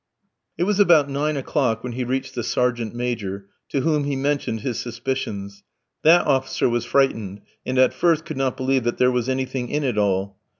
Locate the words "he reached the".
1.93-2.41